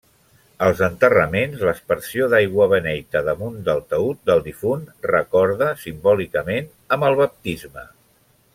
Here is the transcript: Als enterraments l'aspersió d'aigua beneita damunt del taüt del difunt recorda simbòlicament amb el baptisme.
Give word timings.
Als 0.67 0.79
enterraments 0.85 1.65
l'aspersió 1.67 2.29
d'aigua 2.31 2.67
beneita 2.71 3.21
damunt 3.29 3.59
del 3.67 3.83
taüt 3.93 4.23
del 4.31 4.41
difunt 4.49 4.89
recorda 5.13 5.69
simbòlicament 5.85 6.73
amb 6.97 7.07
el 7.11 7.21
baptisme. 7.25 7.87